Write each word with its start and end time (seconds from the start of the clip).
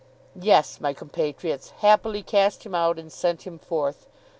Yes, 0.41 0.81
my 0.81 0.93
compatriots, 0.95 1.73
happily 1.77 2.23
cast 2.23 2.65
him 2.65 2.73
out 2.73 2.97
and 2.97 3.11
sent 3.11 3.43
him 3.43 3.59
forth! 3.59 4.07